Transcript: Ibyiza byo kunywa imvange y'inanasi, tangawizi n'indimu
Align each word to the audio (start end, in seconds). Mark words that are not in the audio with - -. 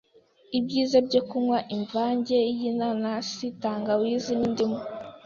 Ibyiza 0.57 0.97
byo 1.07 1.21
kunywa 1.29 1.59
imvange 1.75 2.35
y'inanasi, 2.57 3.45
tangawizi 3.61 4.33
n'indimu 4.35 4.79